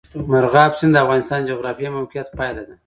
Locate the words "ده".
2.67-2.75